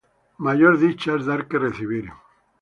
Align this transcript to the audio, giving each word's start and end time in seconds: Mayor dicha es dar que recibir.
Mayor 0.45 0.79
dicha 0.79 1.13
es 1.19 1.27
dar 1.27 1.45
que 1.47 1.59
recibir. 1.65 2.11